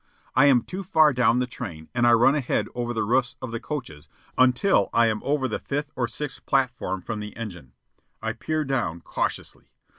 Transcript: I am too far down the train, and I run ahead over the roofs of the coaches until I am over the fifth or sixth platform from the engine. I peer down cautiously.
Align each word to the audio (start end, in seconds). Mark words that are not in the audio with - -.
I 0.33 0.47
am 0.47 0.63
too 0.63 0.81
far 0.83 1.13
down 1.13 1.37
the 1.37 1.45
train, 1.45 1.87
and 1.93 2.07
I 2.07 2.13
run 2.13 2.33
ahead 2.33 2.67
over 2.73 2.91
the 2.91 3.03
roofs 3.03 3.35
of 3.39 3.51
the 3.51 3.59
coaches 3.59 4.09
until 4.35 4.89
I 4.95 5.05
am 5.05 5.21
over 5.23 5.47
the 5.47 5.59
fifth 5.59 5.91
or 5.95 6.07
sixth 6.07 6.43
platform 6.47 7.01
from 7.01 7.19
the 7.19 7.37
engine. 7.37 7.73
I 8.19 8.33
peer 8.33 8.65
down 8.65 9.01
cautiously. 9.01 9.69